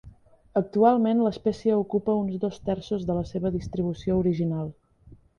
[0.59, 4.73] Actualment, l'espècie ocupa uns dos terços de la seva distribució original.